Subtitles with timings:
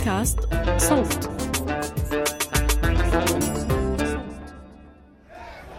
[0.00, 0.38] بودكاست
[0.78, 1.30] صوت.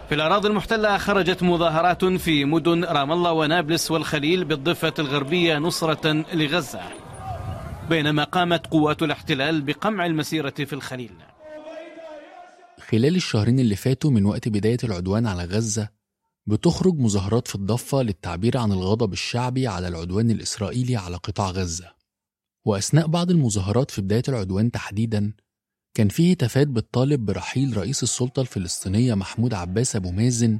[0.08, 6.80] في الأراضي المحتلة خرجت مظاهرات في مدن رام الله ونابلس والخليل بالضفة الغربية نصرة لغزة
[7.90, 11.12] بينما قامت قوات الاحتلال بقمع المسيرة في الخليل.
[12.90, 15.88] خلال الشهرين اللي فاتوا من وقت بداية العدوان على غزة
[16.46, 22.01] بتخرج مظاهرات في الضفة للتعبير عن الغضب الشعبي على العدوان الإسرائيلي على قطاع غزة.
[22.64, 25.32] وأثناء بعض المظاهرات في بداية العدوان تحديداً
[25.94, 30.58] كان فيه هتافات بتطالب برحيل رئيس السلطة الفلسطينية محمود عباس أبو مازن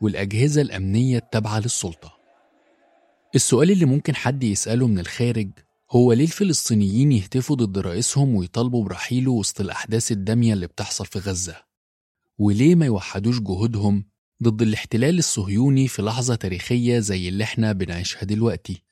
[0.00, 2.12] والأجهزة الأمنية التابعة للسلطة
[3.34, 5.50] السؤال اللي ممكن حد يسأله من الخارج
[5.90, 11.56] هو ليه الفلسطينيين يهتفوا ضد رئيسهم ويطالبوا برحيله وسط الأحداث الدامية اللي بتحصل في غزة؟
[12.38, 14.04] وليه ما يوحدوش جهودهم
[14.42, 18.82] ضد الاحتلال الصهيوني في لحظة تاريخية زي اللي إحنا بنعيشها دلوقتي؟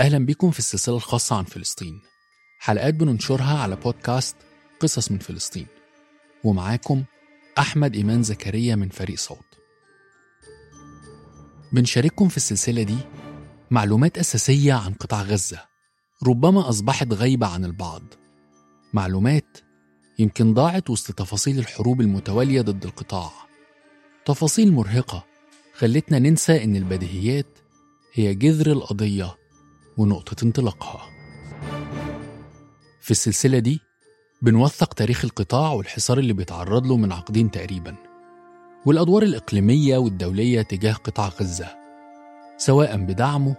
[0.00, 2.00] أهلا بكم في السلسلة الخاصة عن فلسطين.
[2.58, 4.36] حلقات بننشرها على بودكاست
[4.80, 5.66] قصص من فلسطين.
[6.44, 7.04] ومعاكم
[7.58, 9.58] أحمد إيمان زكريا من فريق صوت.
[11.72, 12.96] بنشارككم في السلسلة دي
[13.70, 15.64] معلومات أساسية عن قطاع غزة.
[16.26, 18.02] ربما أصبحت غايبة عن البعض.
[18.92, 19.58] معلومات
[20.18, 23.30] يمكن ضاعت وسط تفاصيل الحروب المتوالية ضد القطاع.
[24.24, 25.24] تفاصيل مرهقة
[25.74, 27.58] خلتنا ننسى إن البديهيات
[28.12, 29.38] هي جذر القضية
[29.98, 31.10] ونقطة انطلاقها.
[33.00, 33.80] في السلسلة دي
[34.42, 37.94] بنوثق تاريخ القطاع والحصار اللي بيتعرض له من عقدين تقريبا
[38.86, 41.68] والأدوار الإقليمية والدولية تجاه قطاع غزة
[42.56, 43.56] سواء بدعمه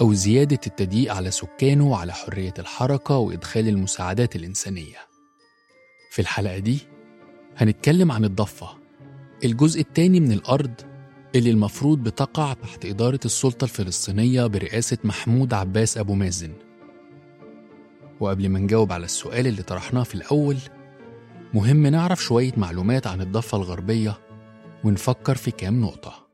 [0.00, 4.96] أو زيادة التضييق على سكانه وعلى حرية الحركة وإدخال المساعدات الإنسانية.
[6.10, 6.78] في الحلقة دي
[7.56, 8.68] هنتكلم عن الضفة
[9.44, 10.74] الجزء الثاني من الأرض
[11.36, 16.52] اللي المفروض بتقع تحت إدارة السلطة الفلسطينية برئاسة محمود عباس أبو مازن.
[18.20, 20.58] وقبل ما نجاوب على السؤال اللي طرحناه في الأول
[21.54, 24.18] مهم نعرف شوية معلومات عن الضفة الغربية
[24.84, 26.26] ونفكر في كام نقطة.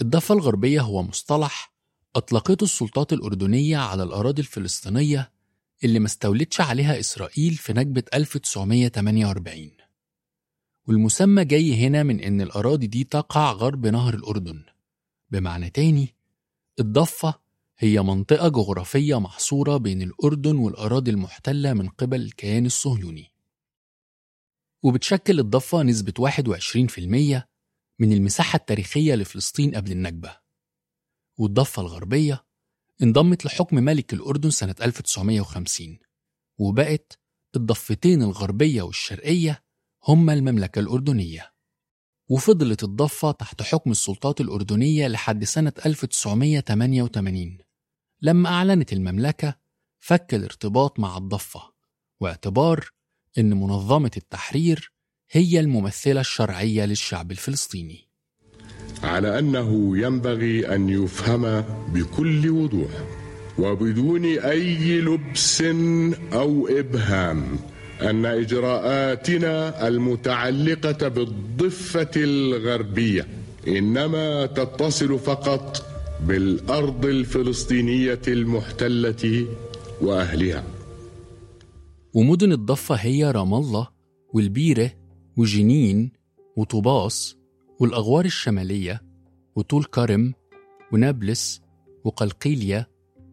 [0.00, 1.74] الضفة الغربية هو مصطلح
[2.16, 5.32] أطلقته السلطات الأردنية على الأراضي الفلسطينية
[5.84, 9.70] اللي ما استولتش عليها إسرائيل في نكبة 1948
[10.88, 14.64] والمسمى جاي هنا من إن الأراضي دي تقع غرب نهر الأردن.
[15.30, 16.14] بمعنى تاني
[16.80, 17.34] الضفة
[17.78, 23.32] هي منطقة جغرافية محصورة بين الأردن والأراضي المحتلة من قبل الكيان الصهيوني.
[24.82, 27.42] وبتشكل الضفة نسبة 21%
[27.98, 30.36] من المساحة التاريخية لفلسطين قبل النكبة
[31.38, 32.44] والضفة الغربية
[33.02, 35.98] انضمت لحكم ملك الأردن سنة 1950
[36.58, 37.18] وبقت
[37.56, 39.64] الضفتين الغربية والشرقية
[40.08, 41.54] هما المملكة الأردنية.
[42.28, 47.58] وفضلت الضفة تحت حكم السلطات الأردنية لحد سنة 1988
[48.22, 49.56] لما أعلنت المملكة
[50.00, 51.60] فك الارتباط مع الضفة
[52.20, 52.90] واعتبار
[53.38, 54.92] أن منظمة التحرير
[55.30, 58.08] هي الممثلة الشرعية للشعب الفلسطيني.
[59.02, 62.90] على أنه ينبغي أن يفهم بكل وضوح
[63.58, 65.62] وبدون أي لبس
[66.32, 67.58] أو إبهام
[68.02, 73.28] أن إجراءاتنا المتعلقة بالضفة الغربية
[73.68, 75.86] إنما تتصل فقط
[76.26, 79.46] بالأرض الفلسطينية المحتلة
[80.00, 80.64] وأهلها.
[82.14, 83.88] ومدن الضفة هي رام الله
[84.34, 84.90] والبيرة
[85.36, 86.12] وجنين
[86.56, 87.36] وطوباس
[87.80, 89.02] والأغوار الشمالية
[89.56, 90.34] وطول كرم
[90.92, 91.62] ونابلس
[92.04, 92.88] وقلقيلية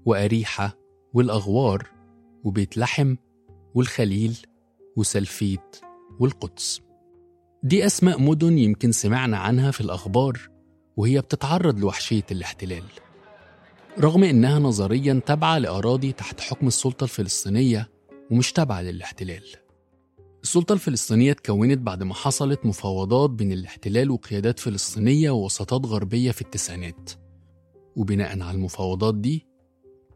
[0.06, 0.78] وأريحة
[1.14, 1.88] والأغوار
[2.44, 3.16] وبيت لحم
[3.76, 4.38] والخليل
[4.98, 5.80] وسلفيت
[6.20, 6.82] والقدس.
[7.64, 10.50] دي أسماء مدن يمكن سمعنا عنها في الأخبار
[10.98, 12.84] وهي بتتعرض لوحشية الاحتلال.
[14.00, 17.90] رغم إنها نظريا تابعة لأراضي تحت حكم السلطة الفلسطينية
[18.32, 19.44] ومش تابعة للاحتلال.
[20.44, 27.12] السلطة الفلسطينية اتكونت بعد ما حصلت مفاوضات بين الاحتلال وقيادات فلسطينية ووساطات غربية في التسعينات.
[27.96, 29.48] وبناء على المفاوضات دي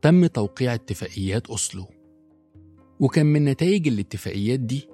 [0.01, 1.87] تم توقيع اتفاقيات أوسلو.
[2.99, 4.89] وكان من نتائج الاتفاقيات دي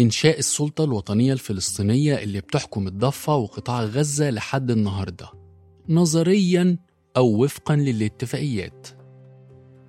[0.00, 5.30] إنشاء السلطة الوطنية الفلسطينية اللي بتحكم الضفة وقطاع غزة لحد النهاردة
[5.88, 6.78] نظريا
[7.16, 8.88] أو وفقا للاتفاقيات.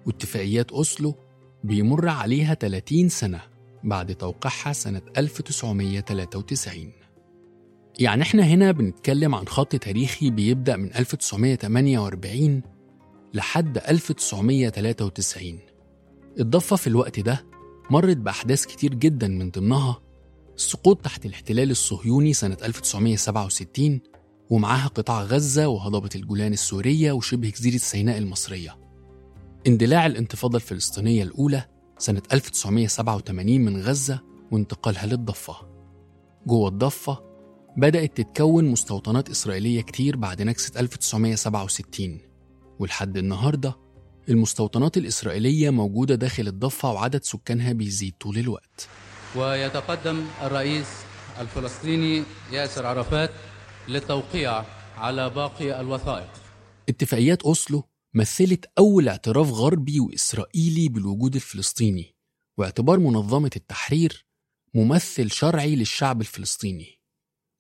[0.05, 1.15] واتفاقيات أوسلو
[1.63, 3.41] بيمر عليها 30 سنة
[3.83, 6.91] بعد توقيعها سنة 1993
[7.99, 12.61] يعني إحنا هنا بنتكلم عن خط تاريخي بيبدأ من 1948
[13.33, 15.59] لحد 1993
[16.39, 17.45] الضفة في الوقت ده
[17.89, 20.01] مرت بأحداث كتير جدا من ضمنها
[20.55, 23.99] السقوط تحت الاحتلال الصهيوني سنة 1967
[24.49, 28.77] ومعاها قطاع غزة وهضبة الجولان السورية وشبه جزيرة سيناء المصرية.
[29.67, 31.65] اندلاع الانتفاضة الفلسطينية الأولى
[31.97, 34.19] سنة 1987 من غزة
[34.51, 35.55] وانتقالها للضفة.
[36.47, 37.23] جوه الضفة
[37.77, 42.17] بدأت تتكون مستوطنات إسرائيلية كتير بعد نكسة 1967
[42.79, 43.77] ولحد النهاردة
[44.29, 48.87] المستوطنات الإسرائيلية موجودة داخل الضفة وعدد سكانها بيزيد طول الوقت.
[49.35, 50.87] ويتقدم الرئيس
[51.39, 53.31] الفلسطيني ياسر عرفات
[53.87, 54.63] للتوقيع
[54.97, 56.29] على باقي الوثائق.
[56.89, 57.83] اتفاقيات أوسلو
[58.13, 62.15] مثلت أول اعتراف غربي وإسرائيلي بالوجود الفلسطيني
[62.57, 64.25] واعتبار منظمة التحرير
[64.73, 66.99] ممثل شرعي للشعب الفلسطيني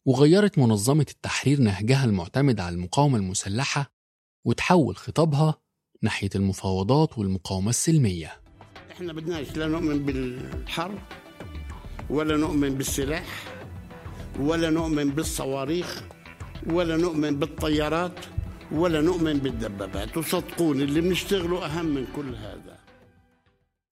[0.05, 3.93] وغيرت منظمة التحرير نهجها المعتمد على المقاومة المسلحة
[4.45, 5.61] وتحول خطابها
[6.01, 8.31] ناحية المفاوضات والمقاومة السلمية.
[8.91, 10.99] إحنا بدناش لا نؤمن بالحرب
[12.09, 13.43] ولا نؤمن بالسلاح
[14.39, 16.03] ولا نؤمن بالصواريخ
[16.67, 18.25] ولا نؤمن بالطيارات
[18.71, 20.17] ولا نؤمن بالدبابات.
[20.17, 22.79] وصدقوني اللي بنشتغله أهم من كل هذا.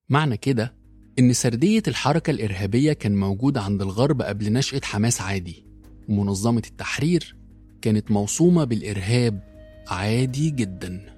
[0.09, 0.75] معنى كده
[1.19, 5.65] إن سردية الحركة الإرهابية كان موجود عند الغرب قبل نشأة حماس عادي.
[6.09, 7.36] ومنظمة التحرير
[7.81, 9.44] كانت موصومة بالإرهاب
[9.88, 11.16] عادي جدا.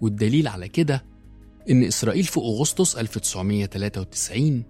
[0.00, 1.04] والدليل على كده
[1.70, 4.62] إن إسرائيل في أغسطس 1993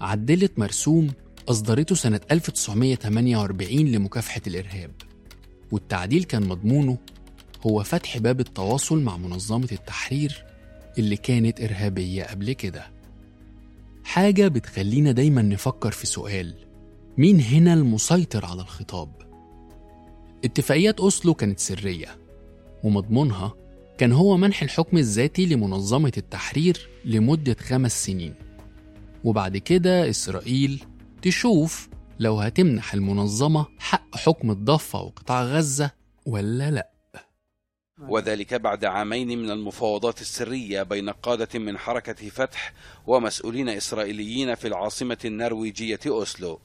[0.00, 1.10] عدلت مرسوم
[1.48, 4.90] أصدرته سنة 1948 لمكافحة الإرهاب
[5.72, 6.98] والتعديل كان مضمونه
[7.66, 10.44] هو فتح باب التواصل مع منظمة التحرير
[10.98, 12.86] اللي كانت إرهابية قبل كده
[14.04, 16.54] حاجة بتخلينا دايما نفكر في سؤال
[17.18, 19.08] مين هنا المسيطر على الخطاب؟
[20.44, 22.18] اتفاقيات أوسلو كانت سرية
[22.84, 23.54] ومضمونها
[24.02, 28.34] كان هو منح الحكم الذاتي لمنظمة التحرير لمدة خمس سنين.
[29.24, 30.84] وبعد كده إسرائيل
[31.22, 31.88] تشوف
[32.18, 35.90] لو هتمنح المنظمة حق حكم الضفة وقطاع غزة
[36.26, 36.90] ولا لأ.
[38.08, 42.72] وذلك بعد عامين من المفاوضات السرية بين قادة من حركة فتح
[43.06, 46.60] ومسؤولين إسرائيليين في العاصمة النرويجية أوسلو.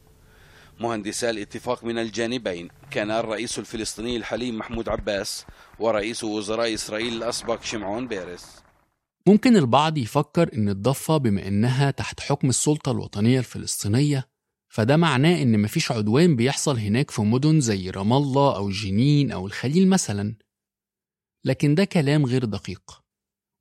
[0.80, 2.68] مهندسا الاتفاق من الجانبين.
[2.92, 5.46] كان الرئيس الفلسطيني الحليم محمود عباس
[5.80, 8.64] ورئيس وزراء إسرائيل الأسبق شمعون بيرس.
[9.28, 14.30] ممكن البعض يفكر إن الضفة بما إنها تحت حكم السلطة الوطنية الفلسطينية
[14.70, 19.48] فده معناه إن مفيش عدوان بيحصل هناك في مدن زي رام الله أو جنين أو
[19.48, 20.36] الخليل مثلا.
[21.46, 23.04] لكن ده كلام غير دقيق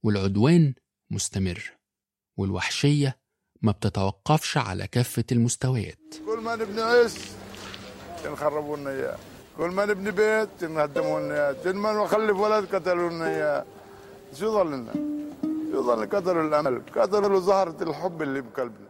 [0.03, 0.75] والعدوان
[1.11, 1.73] مستمر
[2.37, 3.19] والوحشية
[3.63, 6.15] ما بتتوقفش على كافة المستويات.
[6.27, 7.13] كل ما نبني عش
[8.25, 9.17] ينخربوا لنا إياه.
[9.59, 11.57] كل ما نبني بيت ينهدموا لنا إياه.
[11.65, 13.65] كل ما نخلف ولد قتلوا لنا إياه.
[14.39, 14.93] شو ظل لنا؟
[15.73, 18.87] شو ظل قتلوا الأمل قتلوا زهرة الحب اللي بقلبنا.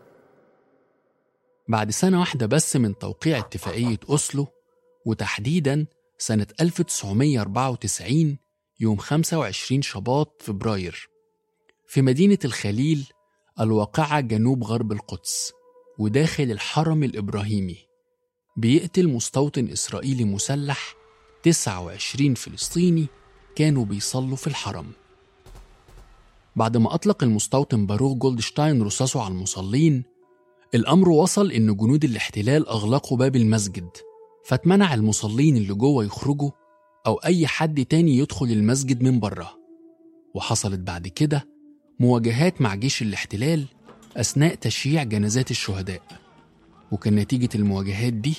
[1.68, 4.46] بعد سنة واحدة بس من توقيع اتفاقية أوسلو
[5.06, 5.86] وتحديدا
[6.18, 8.38] سنة 1994
[8.80, 11.08] يوم 25 شباط فبراير
[11.88, 13.08] في مدينة الخليل
[13.60, 15.52] الواقعة جنوب غرب القدس
[15.98, 17.76] وداخل الحرم الإبراهيمي
[18.56, 20.94] بيقتل مستوطن إسرائيلي مسلح
[21.42, 23.06] 29 فلسطيني
[23.54, 24.86] كانوا بيصلوا في الحرم.
[26.56, 30.04] بعد ما أطلق المستوطن باروخ جولدشتاين رصاصه على المصلين
[30.74, 33.88] الأمر وصل إن جنود الاحتلال أغلقوا باب المسجد
[34.44, 36.50] فاتمنع المصلين اللي جوه يخرجوا
[37.06, 39.58] أو أي حد تاني يدخل المسجد من بره.
[40.34, 41.55] وحصلت بعد كده
[42.00, 43.66] مواجهات مع جيش الاحتلال
[44.16, 46.02] أثناء تشييع جنازات الشهداء.
[46.92, 48.34] وكان نتيجة المواجهات دي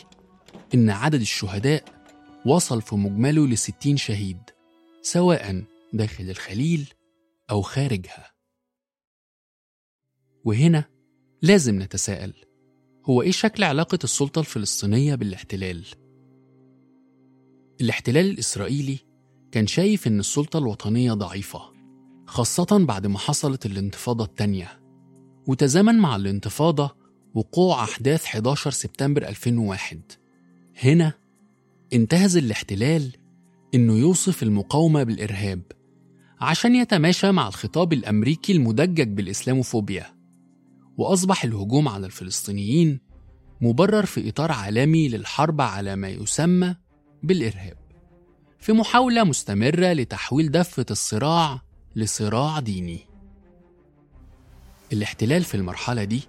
[0.73, 1.83] إن عدد الشهداء
[2.45, 4.37] وصل في مجمله لستين شهيد
[5.01, 6.93] سواء داخل الخليل
[7.49, 8.31] أو خارجها.
[10.43, 10.83] وهنا
[11.41, 12.33] لازم نتساءل
[13.05, 15.85] هو إيه شكل علاقة السلطة الفلسطينية بالاحتلال؟
[17.81, 18.97] الاحتلال الإسرائيلي
[19.51, 21.76] كان شايف إن السلطة الوطنية ضعيفة.
[22.27, 24.79] خاصة بعد ما حصلت الانتفاضة التانية.
[25.47, 26.95] وتزامن مع الانتفاضة
[27.33, 30.01] وقوع أحداث 11 سبتمبر 2001
[30.83, 31.13] هنا
[31.93, 33.11] انتهز الاحتلال
[33.75, 35.61] إنه يوصف المقاومة بالإرهاب
[36.41, 40.05] عشان يتماشى مع الخطاب الأمريكي المدجج بالإسلاموفوبيا.
[40.97, 42.99] وأصبح الهجوم على الفلسطينيين
[43.61, 46.75] مبرر في إطار عالمي للحرب على ما يسمى
[47.23, 47.77] بالإرهاب.
[48.59, 51.66] في محاولة مستمرة لتحويل دفة الصراع
[51.97, 52.99] لصراع ديني.
[54.93, 56.21] الاحتلال في المرحلة دي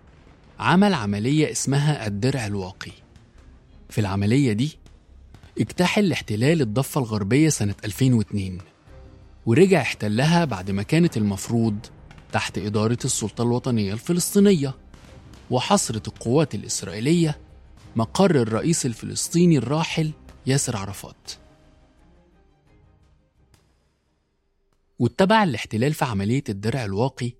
[0.58, 2.92] عمل عملية اسمها الدرع الواقي.
[3.90, 4.78] في العملية دي
[5.60, 8.58] اجتاح الاحتلال الضفة الغربية سنة 2002
[9.46, 11.76] ورجع احتلها بعد ما كانت المفروض
[12.32, 14.74] تحت إدارة السلطة الوطنية الفلسطينية
[15.50, 17.38] وحصرت القوات الإسرائيلية
[17.96, 20.10] مقر الرئيس الفلسطيني الراحل
[20.46, 21.30] ياسر عرفات.
[24.98, 27.32] واتبع الاحتلال في عملية الدرع الواقي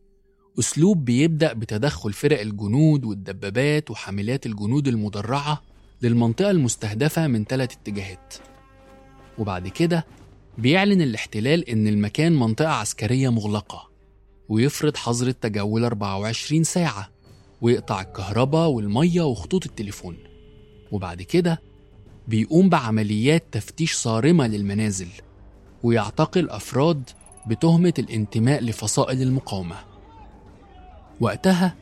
[0.59, 5.63] أسلوب بيبدأ بتدخل فرق الجنود والدبابات وحاملات الجنود المدرعة
[6.03, 8.35] للمنطقة المستهدفة من ثلاث اتجاهات.
[9.39, 10.07] وبعد كده
[10.59, 13.89] بيعلن الاحتلال إن المكان منطقة عسكرية مغلقة
[14.49, 17.11] ويفرض حظر التجول 24 ساعة
[17.61, 20.17] ويقطع الكهرباء والمية وخطوط التليفون.
[20.93, 21.63] وبعد كده
[22.29, 25.09] بيقوم بعمليات تفتيش صارمة للمنازل
[25.83, 27.11] ويعتقل أفراد
[27.49, 29.77] بتهمة الانتماء لفصائل المقاومة.
[31.21, 31.77] وقتها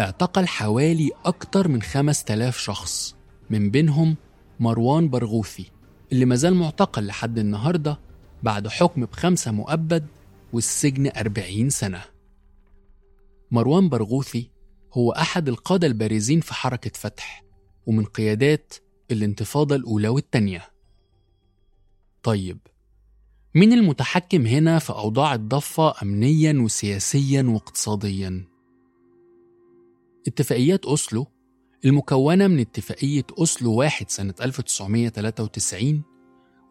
[0.00, 3.16] اعتقل حوالي أكتر من 5000 شخص
[3.50, 4.16] من بينهم
[4.60, 5.70] مروان برغوثي
[6.12, 7.98] اللي مازال معتقل لحد النهاردة
[8.42, 10.06] بعد حكم بخمسة مؤبد
[10.52, 12.02] والسجن 40 سنة.
[13.50, 14.50] مروان برغوثي
[14.92, 17.44] هو أحد القادة البارزين في حركة فتح
[17.86, 18.74] ومن قيادات
[19.10, 20.62] الانتفاضة الأولى والتانية.
[22.22, 22.58] طيب
[23.56, 28.44] مين المتحكم هنا في أوضاع الضفة أمنيا وسياسيا واقتصاديا؟
[30.26, 31.26] اتفاقيات أوسلو
[31.84, 36.02] المكونة من اتفاقية أوسلو واحد سنة 1993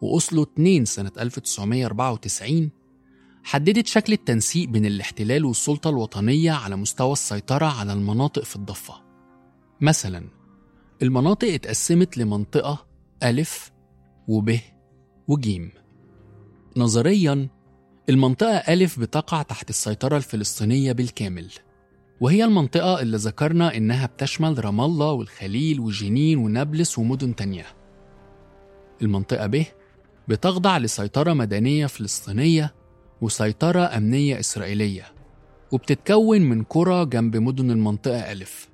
[0.00, 2.70] وأوسلو 2 سنة 1994
[3.44, 8.94] حددت شكل التنسيق بين الاحتلال والسلطة الوطنية على مستوى السيطرة على المناطق في الضفة
[9.80, 10.28] مثلا
[11.02, 12.86] المناطق اتقسمت لمنطقة
[13.22, 13.72] ألف
[14.28, 14.58] وب
[15.28, 15.83] وجيم
[16.76, 17.48] نظريا
[18.08, 21.50] المنطقة ألف بتقع تحت السيطرة الفلسطينية بالكامل
[22.20, 27.66] وهي المنطقة اللي ذكرنا إنها بتشمل رام الله والخليل وجنين ونابلس ومدن تانية.
[29.02, 29.64] المنطقة ب
[30.28, 32.74] بتخضع لسيطرة مدنية فلسطينية
[33.20, 35.04] وسيطرة أمنية إسرائيلية
[35.72, 38.68] وبتتكون من قرى جنب مدن المنطقة ألف.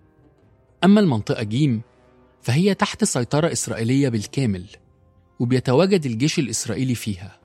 [0.85, 1.83] أما المنطقة جيم
[2.43, 4.65] فهي تحت سيطرة إسرائيلية بالكامل
[5.41, 7.40] وبيتواجد الجيش الإسرائيلي فيها.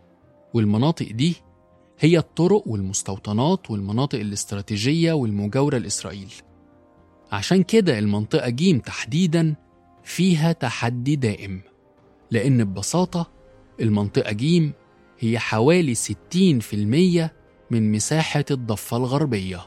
[0.55, 1.35] والمناطق دي
[1.99, 6.33] هي الطرق والمستوطنات والمناطق الاستراتيجية والمجاورة لإسرائيل.
[7.31, 9.55] عشان كده المنطقة جيم تحديدا
[10.03, 11.61] فيها تحدي دائم
[12.31, 13.31] لأن ببساطة
[13.81, 14.73] المنطقة جيم
[15.19, 17.29] هي حوالي 60%
[17.71, 19.61] من مساحة الضفة الغربية.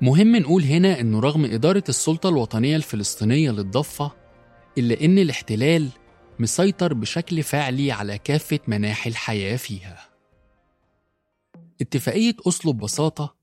[0.00, 4.12] مهم نقول هنا أنه رغم إدارة السلطة الوطنية الفلسطينية للضفة
[4.78, 5.88] إلا أن الاحتلال
[6.40, 10.08] مسيطر بشكل فعلي على كافة مناحي الحياة فيها
[11.80, 13.36] اتفاقية أوسلو ببساطة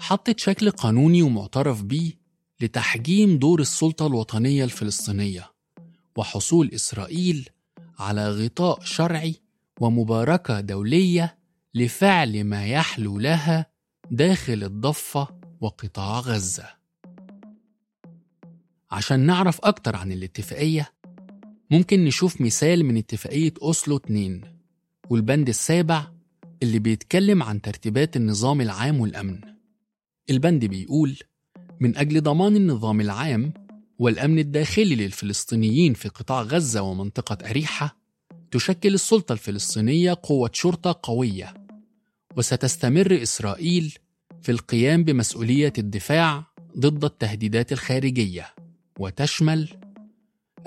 [0.00, 2.12] حطت شكل قانوني ومعترف بيه
[2.60, 5.52] لتحجيم دور السلطة الوطنية الفلسطينية
[6.16, 7.48] وحصول إسرائيل
[7.98, 9.34] على غطاء شرعي
[9.80, 11.38] ومباركة دولية
[11.74, 13.66] لفعل ما يحلو لها
[14.10, 15.28] داخل الضفة
[15.60, 16.68] وقطاع غزة.
[18.90, 20.92] عشان نعرف أكتر عن الاتفاقية،
[21.70, 24.40] ممكن نشوف مثال من اتفاقية أوسلو 2
[25.10, 26.06] والبند السابع
[26.62, 29.40] اللي بيتكلم عن ترتيبات النظام العام والأمن.
[30.30, 31.18] البند بيقول:
[31.80, 33.52] من أجل ضمان النظام العام
[33.98, 37.96] والأمن الداخلي للفلسطينيين في قطاع غزة ومنطقة أريحة،
[38.50, 41.54] تشكل السلطة الفلسطينية قوة شرطة قوية،
[42.36, 43.94] وستستمر إسرائيل
[44.42, 46.46] في القيام بمسؤولية الدفاع
[46.78, 48.54] ضد التهديدات الخارجية،
[48.98, 49.68] وتشمل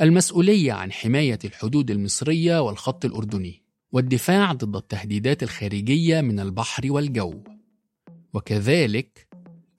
[0.02, 7.44] المسؤولية عن حماية الحدود المصرية والخط الأردني، والدفاع ضد التهديدات الخارجية من البحر والجو،
[8.34, 9.28] وكذلك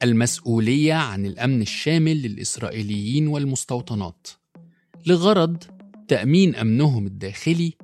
[0.03, 4.29] المسؤولية عن الأمن الشامل للإسرائيليين والمستوطنات،
[5.07, 5.57] لغرض
[6.09, 7.75] تأمين أمنهم الداخلي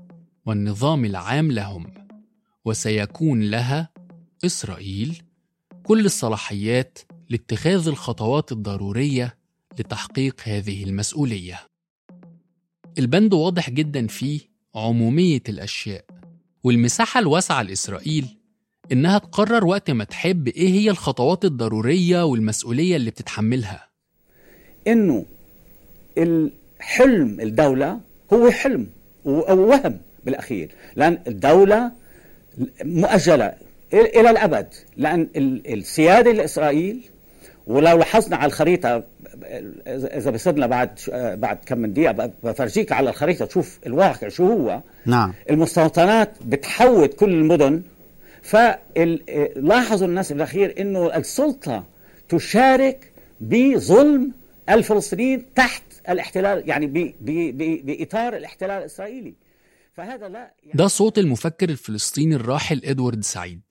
[0.47, 1.87] والنظام العام لهم.
[2.65, 3.89] وسيكون لها
[4.45, 5.23] إسرائيل
[5.83, 6.99] كل الصلاحيات
[7.31, 9.39] لاتخاذ الخطوات الضرورية
[9.79, 11.76] لتحقيق هذه المسؤولية.
[12.99, 14.41] البند واضح جدا فيه
[14.75, 16.05] عمومية الأشياء
[16.65, 18.27] والمساحة الواسعة لإسرائيل
[18.93, 23.89] إنها تقرر وقت ما تحب إيه هي الخطوات الضرورية والمسؤولية اللي بتتحملها.
[24.87, 25.27] إنه
[26.19, 28.01] الحلم الدولة
[28.33, 28.87] هو حلم
[29.27, 31.93] أو وهم بالأخير لأن الدولة
[32.85, 33.55] مؤجلة
[33.93, 35.29] إلى الأبد لأن
[35.67, 37.05] السيادة لإسرائيل
[37.67, 39.05] ولو لاحظنا على الخريطة
[39.87, 40.99] إذا بصيرنا بعد
[41.39, 44.83] بعد كم من دقيقة بفرجيك على الخريطة تشوف الواقع شو هو.
[45.07, 45.35] نعم.
[45.51, 47.83] المستوطنات بتحوط كل المدن.
[48.43, 51.85] فلاحظوا الناس بالاخير إنه السلطة
[52.29, 54.33] تشارك بظلم
[54.71, 59.35] الفلسطينيين تحت الاحتلال يعني بي بي بي بإطار الاحتلال الإسرائيلي.
[59.93, 63.63] فهذا لا يعني ده صوت المفكر الفلسطيني الراحل إدوارد سعيد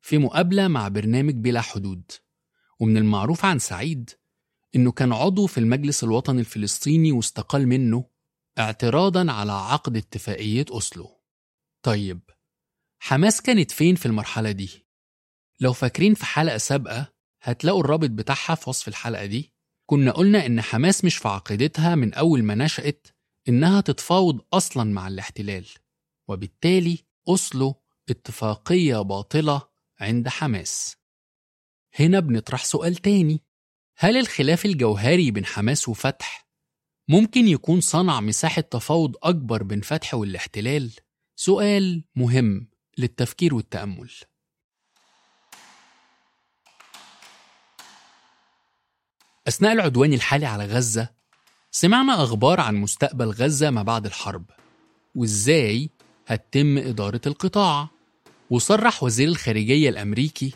[0.00, 2.02] في مقابلة مع برنامج بلا حدود.
[2.80, 4.10] ومن المعروف عن سعيد
[4.76, 8.04] إنه كان عضو في المجلس الوطني الفلسطيني واستقال منه
[8.58, 11.22] اعتراضا على عقد اتفاقية أوسلو.
[11.82, 12.20] طيب
[12.98, 14.86] حماس كانت فين في المرحلة دي؟
[15.60, 19.52] لو فاكرين في حلقة سابقة هتلاقوا الرابط بتاعها في وصف الحلقة دي.
[19.86, 23.06] كنا قلنا إن حماس مش في عقيدتها من أول ما نشأت
[23.48, 25.66] إنها تتفاوض أصلا مع الاحتلال
[26.28, 27.74] وبالتالي أصله
[28.10, 29.62] اتفاقية باطلة
[30.00, 30.97] عند حماس.
[31.94, 33.42] هنا بنطرح سؤال تاني.
[33.96, 36.48] هل الخلاف الجوهري بين حماس وفتح
[37.08, 40.90] ممكن يكون صنع مساحة تفاوض أكبر بين فتح والاحتلال؟
[41.36, 42.68] سؤال مهم
[42.98, 44.10] للتفكير والتأمل.
[49.48, 51.08] أثناء العدوان الحالي على غزة
[51.70, 54.44] سمعنا أخبار عن مستقبل غزة ما بعد الحرب
[55.14, 55.90] وإزاي
[56.26, 57.88] هتتم إدارة القطاع؟
[58.50, 60.54] وصرح وزير الخارجية الأمريكي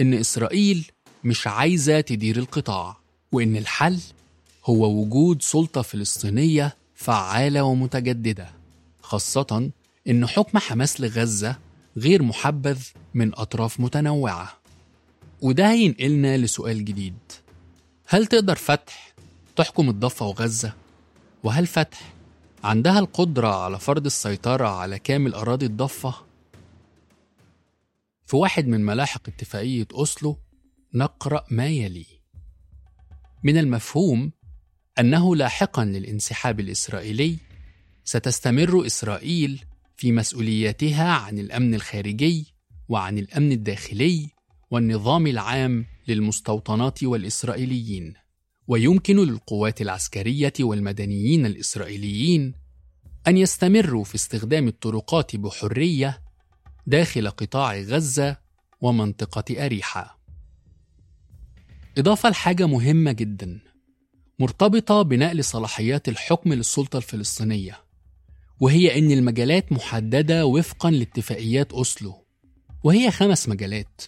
[0.00, 0.90] إن إسرائيل
[1.24, 2.96] مش عايزة تدير القطاع
[3.32, 4.00] وإن الحل
[4.64, 8.48] هو وجود سلطة فلسطينية فعالة ومتجددة
[9.02, 9.70] خاصة
[10.08, 11.56] إن حكم حماس لغزة
[11.96, 12.78] غير محبذ
[13.14, 14.52] من أطراف متنوعة
[15.42, 17.14] وده هينقلنا لسؤال جديد
[18.06, 19.12] هل تقدر فتح
[19.56, 20.72] تحكم الضفة وغزة؟
[21.44, 22.12] وهل فتح
[22.64, 26.14] عندها القدرة على فرض السيطرة على كامل أراضي الضفة؟
[28.32, 30.38] في واحد من ملاحق اتفاقية أوسلو
[30.94, 32.06] نقرأ ما يلي
[33.42, 34.32] من المفهوم
[34.98, 37.36] أنه لاحقا للانسحاب الإسرائيلي
[38.04, 39.64] ستستمر إسرائيل
[39.96, 42.54] في مسؤولياتها عن الأمن الخارجي
[42.88, 44.30] وعن الأمن الداخلي
[44.70, 48.14] والنظام العام للمستوطنات والإسرائيليين
[48.66, 52.54] ويمكن للقوات العسكرية والمدنيين الإسرائيليين
[53.28, 56.21] أن يستمروا في استخدام الطرقات بحرية
[56.86, 58.36] داخل قطاع غزة
[58.80, 60.18] ومنطقة أريحة.
[61.98, 63.60] إضافة لحاجة مهمة جدا
[64.38, 67.84] مرتبطة بنقل صلاحيات الحكم للسلطة الفلسطينية
[68.60, 72.26] وهي إن المجالات محددة وفقا لاتفاقيات أوسلو
[72.84, 74.02] وهي خمس مجالات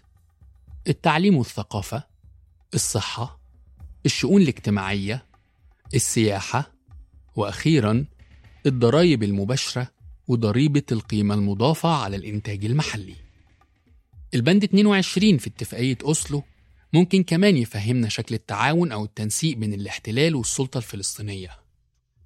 [0.89, 2.05] التعليم والثقافة
[2.75, 3.41] الصحة
[4.07, 5.27] الشؤون الاجتماعية
[5.95, 6.73] السياحة
[7.37, 8.05] وأخيرا
[8.67, 9.89] الضرائب المباشرة
[10.29, 13.15] وضريبة القيمة المضافة على الإنتاج المحلي.
[14.35, 16.43] البند 22 في اتفاقية أوسلو
[16.93, 21.51] ممكن كمان يفهمنا شكل التعاون أو التنسيق بين الاحتلال والسلطة الفلسطينية.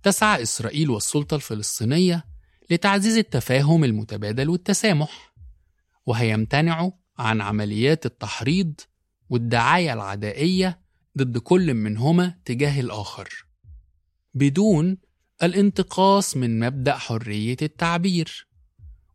[0.03, 2.25] تسعى إسرائيل والسلطة الفلسطينية
[2.71, 5.35] لتعزيز التفاهم المتبادل والتسامح
[6.07, 8.75] وهيمتنعوا عن عمليات التحريض
[9.31, 10.81] والدعاية العدائية
[11.19, 13.47] ضد كل منهما تجاه الآخر.
[14.35, 14.99] بدون
[15.43, 18.47] الانتقاص من مبدأ حرية التعبير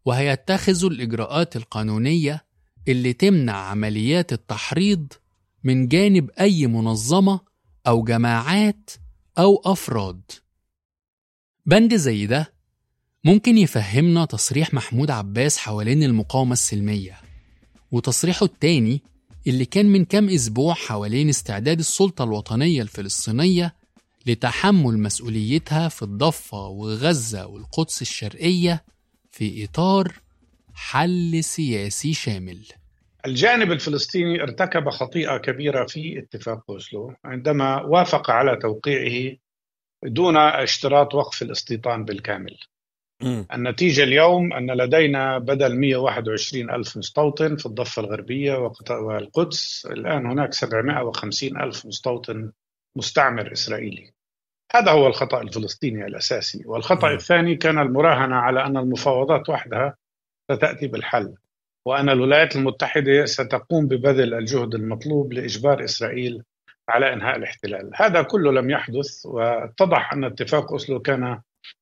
[0.05, 2.45] وهيتخذوا الإجراءات القانونية
[2.87, 5.13] اللي تمنع عمليات التحريض
[5.63, 7.39] من جانب أي منظمة
[7.87, 8.89] أو جماعات
[9.37, 10.21] أو أفراد.
[11.65, 12.53] بند زي ده
[13.23, 17.17] ممكن يفهمنا تصريح محمود عباس حوالين المقاومة السلمية
[17.91, 19.01] وتصريحه التاني
[19.47, 23.75] اللي كان من كام أسبوع حوالين استعداد السلطة الوطنية الفلسطينية
[24.25, 28.83] لتحمل مسؤوليتها في الضفة وغزة والقدس الشرقية
[29.31, 30.13] في إطار
[30.73, 32.65] حل سياسي شامل
[33.25, 39.35] الجانب الفلسطيني ارتكب خطيئة كبيرة في اتفاق أوسلو عندما وافق على توقيعه
[40.03, 42.57] دون اشتراط وقف الاستيطان بالكامل.
[43.53, 51.61] النتيجة اليوم أن لدينا بدل 121 ألف مستوطن في الضفة الغربية والقدس الآن هناك 750
[51.61, 52.51] ألف مستوطن
[52.97, 54.11] مستعمر إسرائيلي.
[54.75, 56.63] هذا هو الخطأ الفلسطيني الأساسي.
[56.65, 57.13] والخطأ م.
[57.13, 59.95] الثاني كان المراهنة على أن المفاوضات وحدها
[60.51, 61.35] ستأتي بالحل
[61.85, 66.43] وأن الولايات المتحدة ستقوم ببذل الجهد المطلوب لإجبار إسرائيل
[66.89, 67.91] على إنهاء الاحتلال.
[67.95, 71.41] هذا كله لم يحدث واتضح أن اتفاق أوسلو كان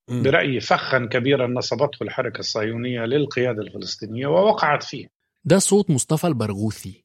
[0.10, 5.08] برأيي فخا كبيرا نصبته الحركة الصهيونية للقيادة الفلسطينية ووقعت فيه.
[5.46, 7.04] ده صوت مصطفى البرغوثي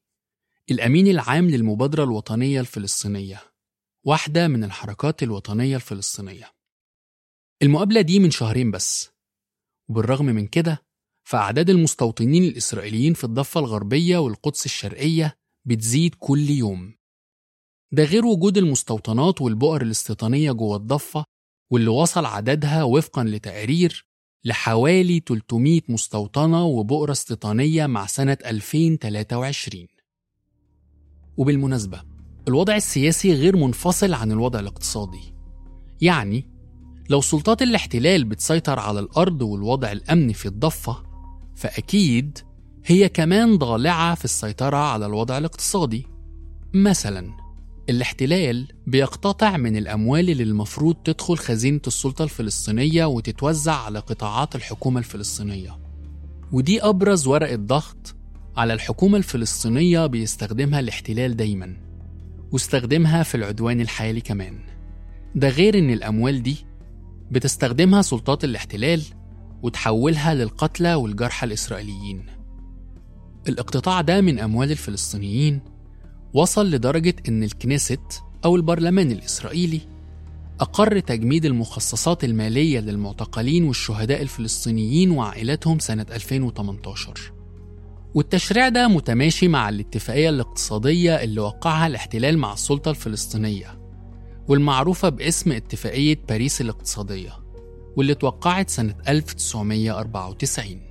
[0.71, 3.41] الأمين العام للمبادرة الوطنية الفلسطينية.
[4.07, 6.51] واحدة من الحركات الوطنية الفلسطينية.
[7.63, 9.09] المقابلة دي من شهرين بس
[9.89, 10.81] وبالرغم من كده
[11.27, 16.93] فأعداد المستوطنين الإسرائيليين في الضفة الغربية والقدس الشرقية بتزيد كل يوم.
[17.91, 21.25] ده غير وجود المستوطنات والبؤر الاستيطانية جوه الضفة
[21.71, 24.07] واللي وصل عددها وفقا لتقارير
[24.43, 29.87] لحوالي 300 مستوطنة وبؤرة استيطانية مع سنة 2023
[31.37, 32.16] وبالمناسبة
[32.47, 35.33] الوضع السياسي غير منفصل عن الوضع الاقتصادي.
[36.01, 36.45] يعني
[37.09, 41.03] لو سلطات الاحتلال بتسيطر على الأرض والوضع الأمني في الضفة
[41.55, 42.37] فأكيد
[42.85, 46.07] هي كمان ضالعة في السيطرة على الوضع الاقتصادي.
[46.73, 47.31] مثلا
[47.89, 55.79] الاحتلال بيقتطع من الأموال اللي المفروض تدخل خزينة السلطة الفلسطينية وتتوزع على قطاعات الحكومة الفلسطينية.
[56.51, 58.15] ودي أبرز ورقة ضغط
[58.57, 61.86] على الحكومة الفلسطينية بيستخدمها الاحتلال دايما.
[62.51, 64.59] واستخدمها في العدوان الحالي كمان.
[65.35, 66.57] ده غير إن الأموال دي
[67.31, 69.01] بتستخدمها سلطات الاحتلال
[69.63, 72.25] وتحولها للقتلى والجرحى الإسرائيليين.
[73.47, 75.61] الاقتطاع ده من أموال الفلسطينيين
[76.33, 79.81] وصل لدرجة إن الكنيست أو البرلمان الإسرائيلي
[80.59, 87.31] أقر تجميد المخصصات المالية للمعتقلين والشهداء الفلسطينيين وعائلاتهم سنة 2018
[88.17, 93.79] والتشريع ده متماشي مع الاتفاقية الاقتصادية اللي وقعها الاحتلال مع السلطة الفلسطينية
[94.47, 97.33] والمعروفة باسم اتفاقية باريس الاقتصادية
[97.97, 100.81] واللي اتوقعت سنة 1994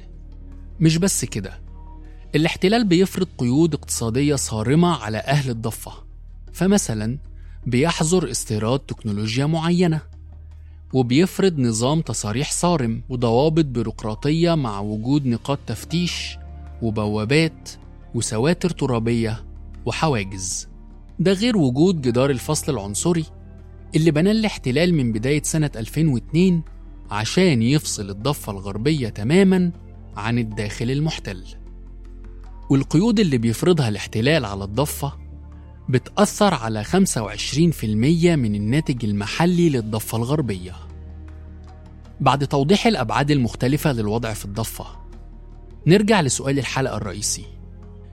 [0.81, 1.61] مش بس كده
[2.35, 5.93] الاحتلال بيفرض قيود اقتصادية صارمة على أهل الضفة
[6.53, 7.19] فمثلا
[7.67, 10.01] بيحظر استيراد تكنولوجيا معينة
[10.93, 16.39] وبيفرض نظام تصاريح صارم وضوابط بيروقراطية مع وجود نقاط تفتيش
[16.83, 17.71] وبوابات
[18.15, 19.45] وسواتر ترابية
[19.87, 20.69] وحواجز.
[21.19, 23.25] ده غير وجود جدار الفصل العنصري
[23.97, 26.63] اللي بناه الاحتلال من بداية سنة 2002
[27.11, 29.73] عشان يفصل الضفة الغربية تماما
[30.17, 31.45] عن الداخل المحتل.
[32.71, 35.13] والقيود اللي بيفرضها الاحتلال على الضفة
[35.89, 37.85] بتأثر على 25%
[38.37, 40.75] من الناتج المحلي للضفة الغربية.
[42.21, 45.06] بعد توضيح الأبعاد المختلفة للوضع في الضفة
[45.89, 47.45] نرجع لسؤال الحلقة الرئيسي.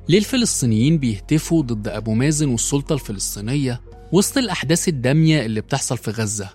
[0.10, 3.82] ليه الفلسطينيين بيهتفوا ضد أبو مازن والسلطة الفلسطينية
[4.12, 6.50] وسط الأحداث الدامية اللي بتحصل في غزة؟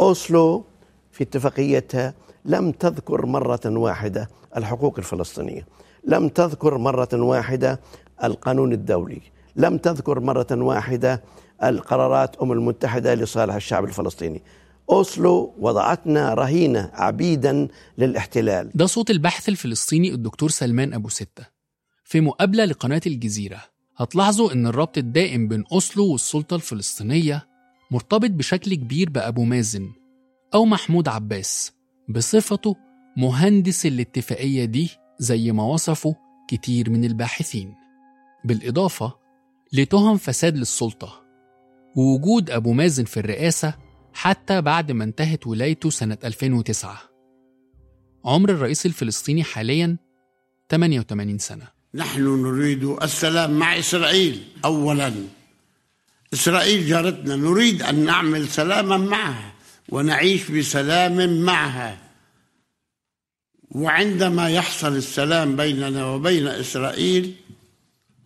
[0.00, 0.64] أوسلو
[1.12, 5.66] في اتفاقيتها لم تذكر مرة واحدة الحقوق الفلسطينية.
[6.04, 7.80] لم تذكر مرة واحدة
[8.24, 9.20] القانون الدولي.
[9.56, 11.22] لم تذكر مرة واحدة
[11.64, 14.42] القرارات أم المتحدة لصالح الشعب الفلسطيني.
[14.90, 17.68] أوسلو وضعتنا رهينة عبيدا
[17.98, 18.70] للاحتلال.
[18.74, 21.46] ده صوت الباحث الفلسطيني الدكتور سلمان أبو ستة.
[22.04, 23.60] في مقابلة لقناة الجزيرة
[23.96, 27.46] هتلاحظوا إن الربط الدائم بين أوسلو والسلطة الفلسطينية
[27.90, 29.88] مرتبط بشكل كبير بأبو مازن
[30.54, 31.72] أو محمود عباس
[32.08, 32.76] بصفته
[33.16, 36.14] مهندس الاتفاقية دي زي ما وصفوا
[36.48, 37.74] كتير من الباحثين.
[38.44, 39.12] بالإضافة
[39.72, 41.22] لتهم فساد للسلطة
[41.96, 43.74] ووجود أبو مازن في الرئاسة
[44.14, 47.12] حتى بعد ما انتهت ولايته سنة 2009
[48.24, 49.96] عمر الرئيس الفلسطيني حاليا
[50.70, 51.68] 88 سنة.
[51.94, 54.42] نحن نريد السلام مع إسرائيل.
[54.64, 55.12] أولا
[56.34, 59.52] إسرائيل جارتنا نريد أن نعمل سلاما معها
[59.88, 61.98] ونعيش بسلام معها.
[63.70, 67.34] وعندما يحصل السلام بيننا وبين إسرائيل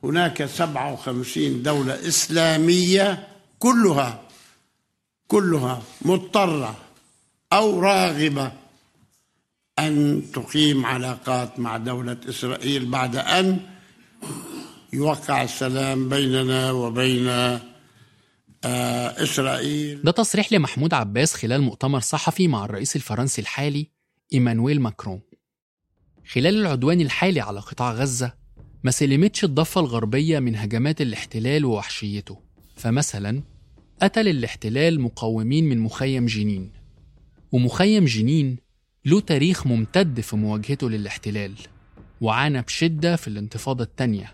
[0.05, 4.26] هناك 57 دولة إسلامية كلها
[5.29, 6.77] كلها مضطرة
[7.53, 8.53] أو راغبة
[9.79, 13.61] أن تقيم علاقات مع دولة إسرائيل بعد أن
[14.93, 20.03] يوقع السلام بيننا وبين آه، إسرائيل.
[20.03, 23.91] ده تصريح لمحمود عباس خلال مؤتمر صحفي مع الرئيس الفرنسي الحالي
[24.33, 25.21] إيمانويل ماكرون.
[26.33, 28.33] خلال العدوان الحالي على قطاع غزة
[28.85, 32.39] ما سلمتش الضفة الغربية من هجمات الاحتلال ووحشيته.
[32.77, 33.43] فمثلا
[34.03, 36.71] قتل الاحتلال مقاومين من مخيم جنين.
[37.53, 38.57] ومخيم جنين
[39.05, 41.53] له تاريخ ممتد في مواجهته للاحتلال
[42.21, 44.33] وعانى بشدة في الانتفاضة التانية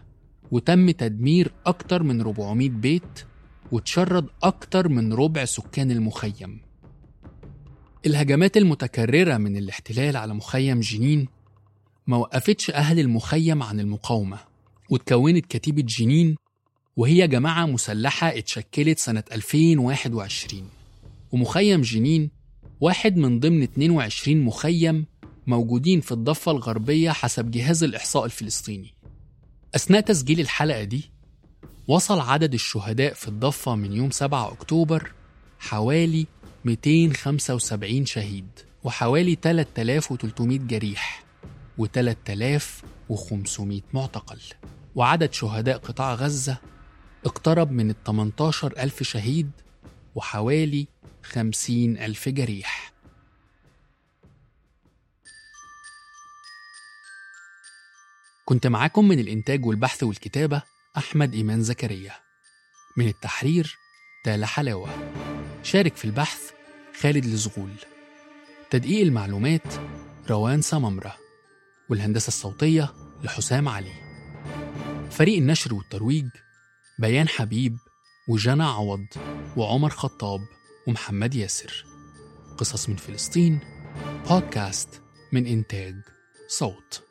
[0.50, 3.24] وتم تدمير أكتر من 400 بيت
[3.72, 6.60] وتشرد أكتر من ربع سكان المخيم.
[8.06, 11.28] الهجمات المتكررة من الاحتلال على مخيم جنين
[12.06, 14.38] ما وقفتش أهل المخيم عن المقاومة
[14.90, 16.36] وتكونت كتيبة جنين
[16.96, 20.68] وهي جماعة مسلحة اتشكلت سنة 2021
[21.32, 22.30] ومخيم جنين
[22.80, 25.06] واحد من ضمن 22 مخيم
[25.46, 28.94] موجودين في الضفة الغربية حسب جهاز الإحصاء الفلسطيني.
[29.74, 31.10] أثناء تسجيل الحلقة دي
[31.88, 35.12] وصل عدد الشهداء في الضفة من يوم 7 أكتوبر
[35.58, 36.26] حوالي
[36.64, 38.46] 275 شهيد
[38.84, 41.24] وحوالي 3300 جريح
[41.80, 44.38] و3500 معتقل.
[44.94, 46.58] وعدد شهداء قطاع غزة
[47.24, 49.50] اقترب من ال 18 ألف شهيد
[50.14, 50.86] وحوالي
[51.22, 52.92] 50 ألف جريح.
[58.44, 60.62] كنت معاكم من الإنتاج والبحث والكتابة
[60.96, 62.12] أحمد إيمان زكريا.
[62.96, 63.76] من التحرير
[64.24, 64.90] تالا حلاوة.
[65.62, 66.50] شارك في البحث
[67.00, 67.74] خالد الزغول
[68.70, 69.74] تدقيق المعلومات
[70.30, 71.16] روان سممرة.
[71.90, 73.92] والهندسة الصوتية لحسام علي.
[75.10, 76.28] فريق النشر والترويج
[76.98, 77.78] بيان حبيب
[78.28, 79.06] وجنى عوض
[79.56, 80.40] وعمر خطاب
[80.86, 81.84] ومحمد ياسر.
[82.58, 83.60] قصص من فلسطين
[84.30, 85.02] بودكاست
[85.32, 85.94] من إنتاج
[86.48, 87.02] صوت.